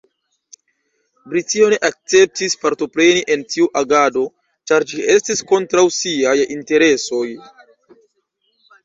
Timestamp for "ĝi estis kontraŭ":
4.93-5.85